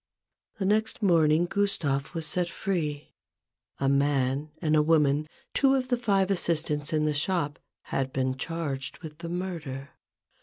[0.57, 3.13] The next morning, Gustave was set free.
[3.77, 8.35] A man and a woman, two of the five assistants in the shop, had been
[8.35, 9.91] charged with the murder.